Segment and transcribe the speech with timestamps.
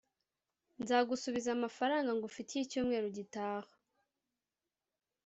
[0.81, 3.73] nzagusubiza amafaranga ngufitiye icyumweru gitaha.